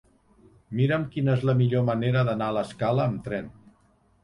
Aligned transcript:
Mira'm 0.79 1.05
quina 1.17 1.35
és 1.41 1.43
la 1.51 1.55
millor 1.61 1.85
manera 1.91 2.25
d'anar 2.31 2.49
a 2.53 2.57
l'Escala 2.59 3.07
amb 3.13 3.23
tren. 3.31 3.55